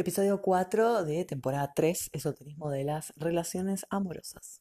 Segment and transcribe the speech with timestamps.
[0.00, 4.60] Episodio 4 de temporada 3, Esoterismo de las Relaciones Amorosas.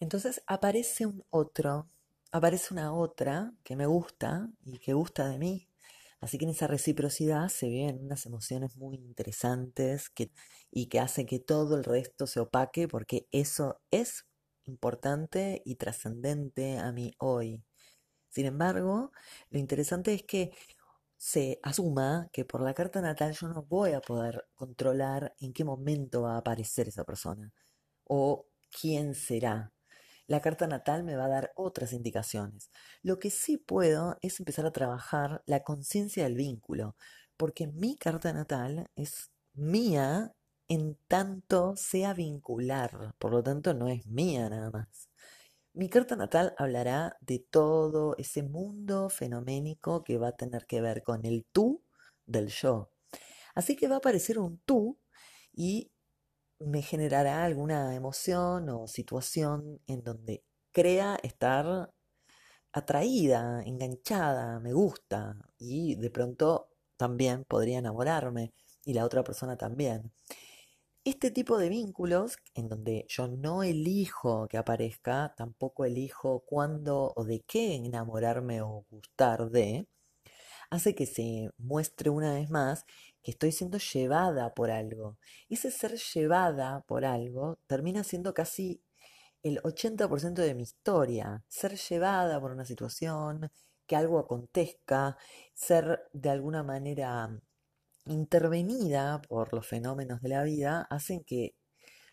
[0.00, 1.88] Entonces aparece un otro,
[2.32, 5.69] aparece una otra que me gusta y que gusta de mí.
[6.20, 10.30] Así que en esa reciprocidad se viven unas emociones muy interesantes que,
[10.70, 14.26] y que hacen que todo el resto se opaque porque eso es
[14.66, 17.62] importante y trascendente a mí hoy.
[18.30, 19.12] Sin embargo,
[19.50, 20.52] lo interesante es que
[21.18, 25.64] se asuma que por la carta natal yo no voy a poder controlar en qué
[25.64, 27.52] momento va a aparecer esa persona
[28.04, 29.72] o quién será.
[30.30, 32.70] La carta natal me va a dar otras indicaciones.
[33.02, 36.94] Lo que sí puedo es empezar a trabajar la conciencia del vínculo,
[37.36, 40.32] porque mi carta natal es mía
[40.68, 45.08] en tanto sea vincular, por lo tanto no es mía nada más.
[45.72, 51.02] Mi carta natal hablará de todo ese mundo fenoménico que va a tener que ver
[51.02, 51.82] con el tú
[52.26, 52.92] del yo.
[53.56, 54.96] Así que va a aparecer un tú
[55.52, 55.90] y
[56.60, 61.90] me generará alguna emoción o situación en donde crea estar
[62.72, 68.52] atraída, enganchada, me gusta y de pronto también podría enamorarme
[68.84, 70.12] y la otra persona también.
[71.02, 77.24] Este tipo de vínculos, en donde yo no elijo que aparezca, tampoco elijo cuándo o
[77.24, 79.88] de qué enamorarme o gustar de,
[80.70, 82.84] hace que se muestre una vez más
[83.22, 85.18] que estoy siendo llevada por algo.
[85.48, 88.82] Ese ser llevada por algo termina siendo casi
[89.42, 91.44] el 80% de mi historia.
[91.48, 93.50] Ser llevada por una situación,
[93.86, 95.16] que algo acontezca,
[95.54, 97.40] ser de alguna manera
[98.06, 101.54] intervenida por los fenómenos de la vida, hacen que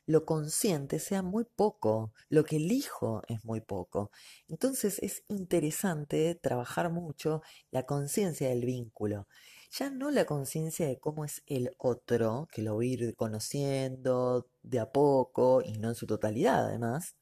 [0.07, 4.09] lo consciente sea muy poco, lo que elijo es muy poco.
[4.47, 7.41] Entonces es interesante trabajar mucho
[7.71, 9.27] la conciencia del vínculo.
[9.69, 14.47] Ya no la conciencia de cómo es el otro, que lo voy a ir conociendo
[14.61, 17.15] de a poco y no en su totalidad además,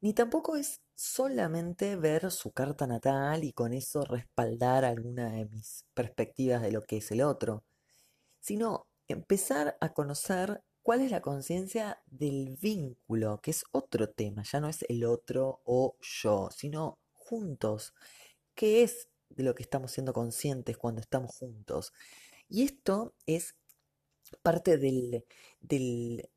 [0.00, 5.84] ni tampoco es solamente ver su carta natal y con eso respaldar alguna de mis
[5.94, 7.64] perspectivas de lo que es el otro,
[8.40, 14.60] sino empezar a conocer cuál es la conciencia del vínculo, que es otro tema, ya
[14.60, 17.94] no es el otro o yo, sino juntos.
[18.56, 21.92] ¿Qué es de lo que estamos siendo conscientes cuando estamos juntos?
[22.48, 23.54] Y esto es
[24.42, 25.24] parte del,
[25.60, 26.28] del,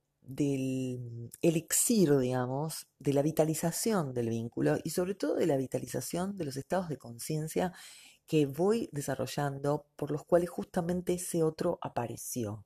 [1.41, 6.57] elixir, digamos, de la vitalización del vínculo y sobre todo de la vitalización de los
[6.57, 7.73] estados de conciencia
[8.27, 12.65] que voy desarrollando por los cuales justamente ese otro apareció.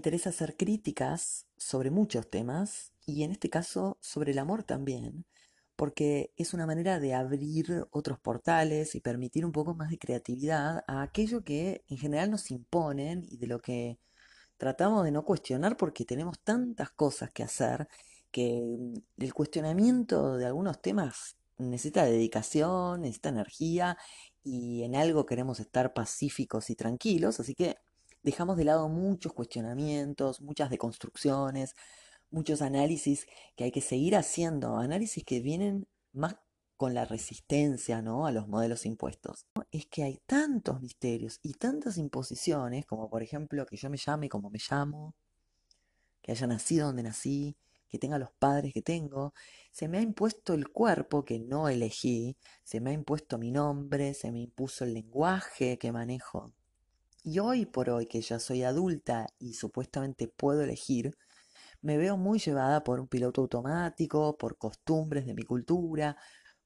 [0.00, 5.26] Interesa hacer críticas sobre muchos temas y en este caso sobre el amor también,
[5.76, 10.84] porque es una manera de abrir otros portales y permitir un poco más de creatividad
[10.86, 13.98] a aquello que en general nos imponen y de lo que
[14.56, 17.86] tratamos de no cuestionar porque tenemos tantas cosas que hacer
[18.30, 23.98] que mm, el cuestionamiento de algunos temas necesita dedicación, necesita energía
[24.42, 27.76] y en algo queremos estar pacíficos y tranquilos, así que
[28.22, 31.74] dejamos de lado muchos cuestionamientos, muchas deconstrucciones,
[32.30, 33.26] muchos análisis
[33.56, 36.36] que hay que seguir haciendo, análisis que vienen más
[36.76, 38.26] con la resistencia ¿no?
[38.26, 39.46] a los modelos impuestos.
[39.70, 44.28] Es que hay tantos misterios y tantas imposiciones, como por ejemplo que yo me llame
[44.30, 45.14] como me llamo,
[46.22, 47.56] que haya nacido donde nací,
[47.88, 49.34] que tenga los padres que tengo,
[49.72, 54.14] se me ha impuesto el cuerpo que no elegí, se me ha impuesto mi nombre,
[54.14, 56.54] se me impuso el lenguaje que manejo.
[57.22, 61.16] Y hoy por hoy que ya soy adulta y supuestamente puedo elegir,
[61.82, 66.16] me veo muy llevada por un piloto automático, por costumbres de mi cultura,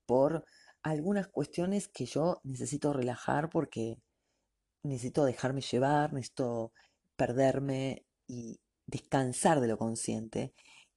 [0.06, 0.44] por
[0.82, 3.98] algunas cuestiones que yo necesito relajar porque
[4.82, 6.72] necesito dejarme llevar, necesito
[7.16, 10.54] perderme y descansar de lo consciente.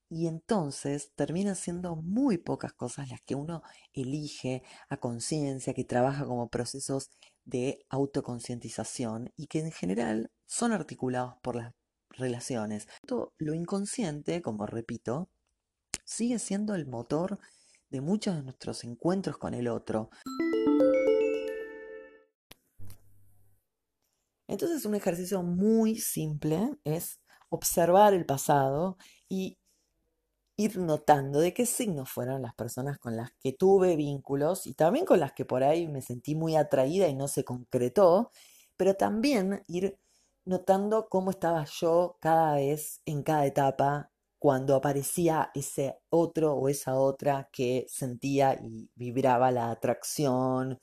[0.10, 3.62] Y entonces terminan siendo muy pocas cosas las que uno
[3.94, 7.10] elige a conciencia, que trabaja como procesos
[7.44, 11.74] de autoconcientización y que en general son articulados por las
[12.10, 12.88] relaciones.
[13.38, 15.30] Lo inconsciente, como repito,
[16.06, 17.40] sigue siendo el motor
[17.90, 20.10] de muchos de nuestros encuentros con el otro.
[24.48, 27.20] Entonces un ejercicio muy simple es
[27.50, 28.98] observar el pasado
[29.30, 29.58] y
[30.58, 35.06] ir notando de qué signos fueron las personas con las que tuve vínculos y también
[35.06, 38.32] con las que por ahí me sentí muy atraída y no se concretó,
[38.76, 40.00] pero también ir
[40.46, 46.96] notando cómo estaba yo cada vez en cada etapa cuando aparecía ese otro o esa
[47.00, 50.80] otra que sentía y vibraba la atracción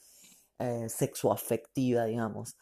[0.58, 2.56] eh, sexoafectiva, digamos.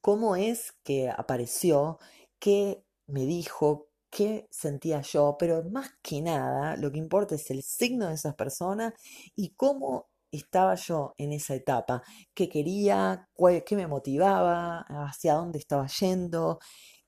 [0.00, 1.98] ¿Cómo es que apareció?
[2.38, 3.88] ¿Qué me dijo?
[4.10, 8.34] Qué sentía yo, pero más que nada lo que importa es el signo de esas
[8.34, 8.94] personas
[9.34, 12.02] y cómo estaba yo en esa etapa,
[12.34, 13.28] qué quería,
[13.66, 16.58] qué me motivaba, hacia dónde estaba yendo,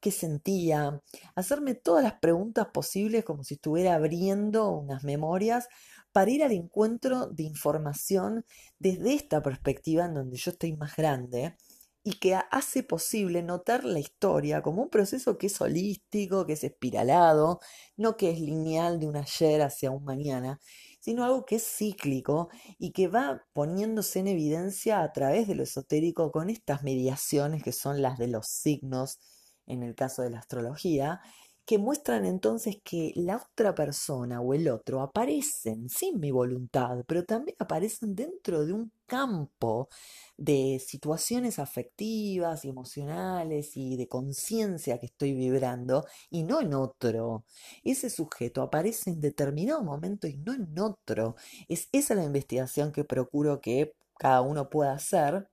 [0.00, 1.00] qué sentía,
[1.34, 5.68] hacerme todas las preguntas posibles como si estuviera abriendo unas memorias
[6.12, 8.44] para ir al encuentro de información
[8.78, 11.56] desde esta perspectiva en donde yo estoy más grande
[12.04, 16.64] y que hace posible notar la historia como un proceso que es holístico, que es
[16.64, 17.60] espiralado,
[17.96, 20.60] no que es lineal de un ayer hacia un mañana,
[21.00, 22.48] sino algo que es cíclico
[22.78, 27.72] y que va poniéndose en evidencia a través de lo esotérico con estas mediaciones que
[27.72, 29.18] son las de los signos
[29.66, 31.20] en el caso de la astrología,
[31.68, 37.24] que muestran entonces que la otra persona o el otro aparecen sin mi voluntad, pero
[37.24, 39.90] también aparecen dentro de un campo
[40.38, 47.44] de situaciones afectivas y emocionales y de conciencia que estoy vibrando y no en otro.
[47.84, 51.34] Ese sujeto aparece en determinado momento y no en otro.
[51.68, 55.48] Es esa la investigación que procuro que cada uno pueda hacer,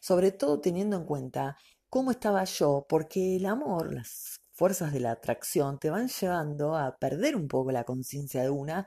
[0.00, 1.56] sobre todo teniendo en cuenta
[1.90, 6.96] cómo estaba yo, porque el amor, las fuerzas de la atracción te van llevando a
[6.96, 8.86] perder un poco la conciencia de una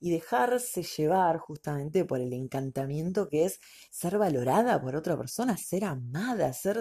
[0.00, 5.84] y dejarse llevar justamente por el encantamiento que es ser valorada por otra persona, ser
[5.84, 6.80] amada, ser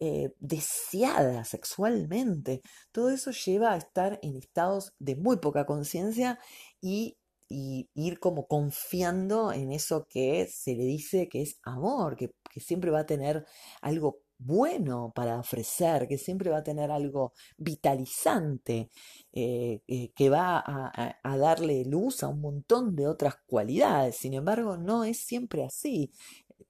[0.00, 2.60] eh, deseada sexualmente.
[2.90, 6.38] Todo eso lleva a estar en estados de muy poca conciencia
[6.80, 7.16] y,
[7.52, 12.92] ir como confiando en eso que se le dice que es amor, que, que siempre
[12.92, 13.44] va a tener
[13.82, 18.90] algo bueno para ofrecer, que siempre va a tener algo vitalizante,
[19.32, 24.16] eh, eh, que va a, darle luz a un montón de otras cualidades.
[24.16, 26.12] Sin embargo, no es siempre así.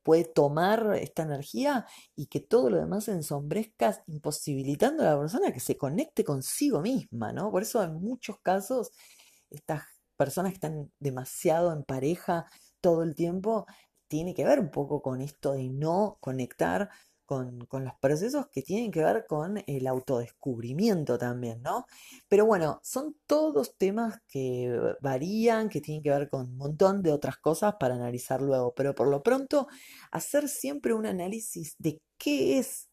[0.02, 1.86] Puede tomar esta energía
[2.16, 7.32] y que todo lo demás ensombrezca, imposibilitando a la persona que se conecte consigo misma,
[7.32, 7.50] ¿no?
[7.50, 8.92] Por eso en muchos casos
[9.50, 9.84] estas
[10.16, 12.46] personas que están demasiado en pareja
[12.80, 13.66] todo el tiempo,
[14.08, 16.90] tiene que ver un poco con esto de no conectar
[17.30, 21.86] con, los procesos que tienen que ver con el autodescubrimiento también, ¿no?
[22.28, 27.12] Pero bueno, son todos temas que varían, que tienen que ver con un montón de
[27.12, 29.68] otras cosas para analizar luego, pero por lo pronto
[30.10, 32.88] hacer siempre un análisis de qué es,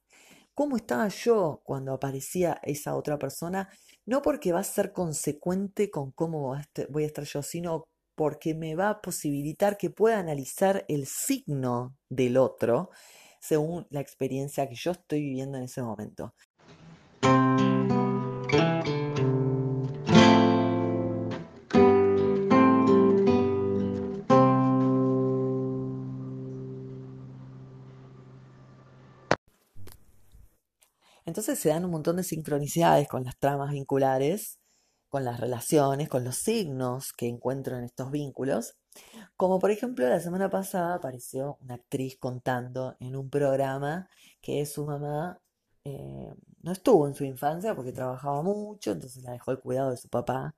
[0.54, 3.70] cómo estaba yo cuando aparecía esa otra persona,
[4.06, 6.56] no porque va a ser consecuente con cómo
[6.90, 11.96] voy a estar yo, sino porque me va a posibilitar que pueda analizar el signo
[12.10, 12.92] del otro
[13.40, 16.34] según la experiencia que yo estoy viviendo en ese momento.
[31.28, 34.60] Entonces se dan un montón de sincronicidades con las tramas vinculares,
[35.10, 38.78] con las relaciones, con los signos que encuentro en estos vínculos.
[39.36, 44.10] Como por ejemplo, la semana pasada apareció una actriz contando en un programa
[44.42, 45.40] que su mamá
[45.84, 49.98] eh, no estuvo en su infancia porque trabajaba mucho, entonces la dejó el cuidado de
[49.98, 50.56] su papá.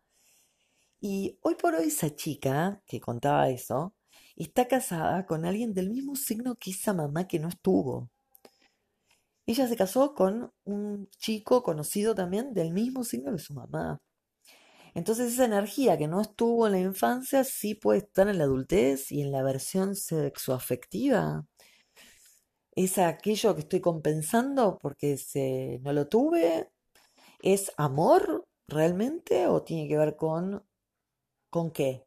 [1.02, 3.94] Y hoy por hoy esa chica que contaba eso
[4.36, 8.10] está casada con alguien del mismo signo que esa mamá que no estuvo.
[9.46, 14.02] Ella se casó con un chico conocido también del mismo signo que su mamá.
[14.94, 19.12] Entonces esa energía que no estuvo en la infancia sí puede estar en la adultez
[19.12, 21.46] y en la versión sexoafectiva.
[22.76, 26.72] ¿Es aquello que estoy compensando porque se, no lo tuve?
[27.42, 30.64] ¿Es amor realmente o tiene que ver con,
[31.50, 32.06] con qué?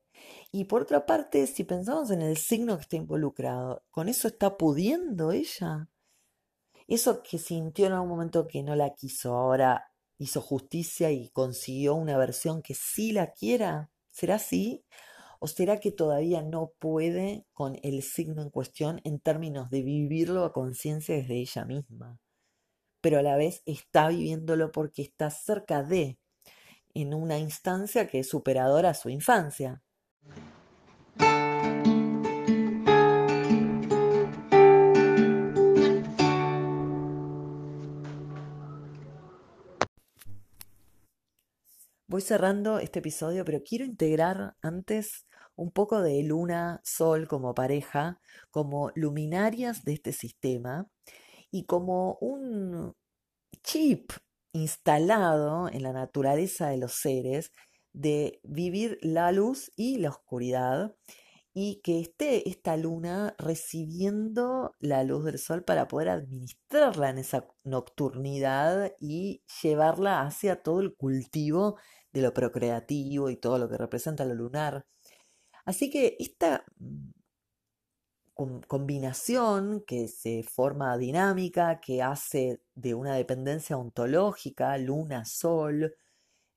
[0.51, 4.57] Y por otra parte, si pensamos en el signo que está involucrado, ¿con eso está
[4.57, 5.89] pudiendo ella?
[6.87, 9.91] Eso que sintió en algún momento que no la quiso, ahora
[10.23, 13.91] hizo justicia y consiguió una versión que sí la quiera?
[14.11, 14.85] ¿Será así?
[15.41, 20.45] ¿O será que todavía no puede con el signo en cuestión en términos de vivirlo
[20.45, 22.21] a conciencia desde ella misma?
[23.00, 26.19] Pero a la vez está viviéndolo porque está cerca de,
[26.95, 29.83] en una instancia que es superadora a su infancia.
[42.12, 45.26] Voy cerrando este episodio, pero quiero integrar antes
[45.57, 50.87] un poco de luna, sol como pareja, como luminarias de este sistema
[51.50, 52.95] y como un
[53.62, 54.12] chip
[54.52, 57.50] instalado en la naturaleza de los seres
[57.95, 60.95] de vivir la luz y la oscuridad
[61.54, 67.47] y que esté esta luna recibiendo la luz del sol para poder administrarla en esa
[67.64, 71.78] nocturnidad y llevarla hacia todo el cultivo
[72.12, 74.87] de lo procreativo y todo lo que representa lo lunar.
[75.64, 77.11] Así que esta mm,
[78.66, 85.94] combinación que se forma dinámica, que hace de una dependencia ontológica, luna-sol,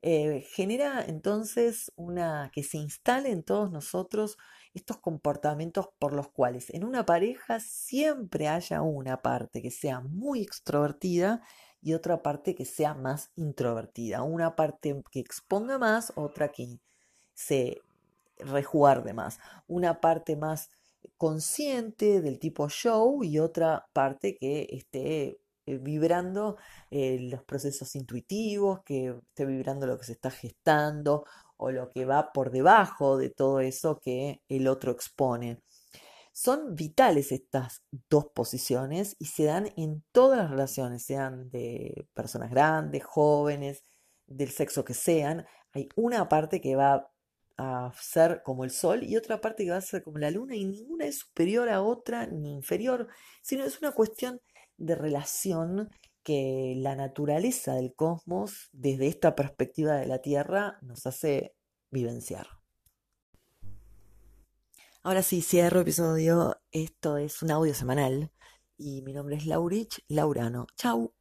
[0.01, 4.37] eh, genera entonces una que se instale en todos nosotros
[4.75, 10.41] estos comportamientos por los cuales en una pareja siempre haya una parte que sea muy
[10.41, 11.41] extrovertida
[11.81, 16.79] y otra parte que sea más introvertida, una parte que exponga más, otra que
[17.33, 17.81] se
[18.37, 20.69] rejuarde más, una parte más
[21.17, 26.57] consciente del tipo show y otra parte que esté eh, vibrando
[26.91, 31.25] eh, los procesos intuitivos, que esté vibrando lo que se está gestando
[31.57, 35.61] o lo que va por debajo de todo eso que el otro expone.
[36.33, 42.51] Son vitales estas dos posiciones y se dan en todas las relaciones, sean de personas
[42.51, 43.83] grandes, jóvenes,
[44.27, 45.45] del sexo que sean.
[45.73, 47.09] Hay una parte que va
[47.57, 50.55] a ser como el sol y otra parte que va a ser como la luna
[50.55, 53.07] y ninguna es superior a otra ni inferior,
[53.41, 54.41] sino es una cuestión
[54.77, 55.89] de relación
[56.23, 61.55] que la naturaleza del cosmos, desde esta perspectiva de la Tierra, nos hace
[61.91, 62.47] vivenciar.
[65.03, 66.59] Ahora sí, cierro episodio.
[66.71, 68.31] Esto es un audio semanal
[68.77, 70.65] y mi nombre es Laurich Laurano.
[70.75, 71.14] Chau.